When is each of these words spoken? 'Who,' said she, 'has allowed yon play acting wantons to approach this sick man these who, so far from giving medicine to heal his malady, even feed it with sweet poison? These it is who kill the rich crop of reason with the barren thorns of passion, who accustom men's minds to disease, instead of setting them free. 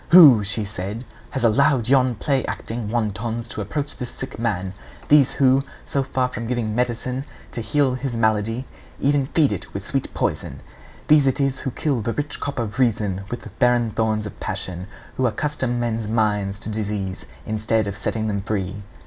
'Who,' 0.09 0.43
said 0.43 1.01
she, 1.07 1.07
'has 1.29 1.43
allowed 1.43 1.87
yon 1.87 2.15
play 2.15 2.43
acting 2.45 2.89
wantons 2.89 3.47
to 3.49 3.61
approach 3.61 3.95
this 3.95 4.09
sick 4.09 4.39
man 4.39 4.73
these 5.09 5.33
who, 5.33 5.61
so 5.85 6.01
far 6.01 6.27
from 6.27 6.47
giving 6.47 6.73
medicine 6.73 7.23
to 7.51 7.61
heal 7.61 7.93
his 7.93 8.15
malady, 8.15 8.65
even 8.99 9.27
feed 9.27 9.51
it 9.51 9.75
with 9.75 9.85
sweet 9.87 10.11
poison? 10.15 10.61
These 11.07 11.27
it 11.27 11.39
is 11.39 11.59
who 11.59 11.69
kill 11.69 12.01
the 12.01 12.13
rich 12.13 12.39
crop 12.39 12.57
of 12.57 12.79
reason 12.79 13.25
with 13.29 13.43
the 13.43 13.49
barren 13.59 13.91
thorns 13.91 14.25
of 14.25 14.39
passion, 14.39 14.87
who 15.17 15.27
accustom 15.27 15.79
men's 15.79 16.07
minds 16.07 16.57
to 16.61 16.69
disease, 16.71 17.27
instead 17.45 17.85
of 17.85 17.95
setting 17.95 18.25
them 18.27 18.41
free. 18.41 18.77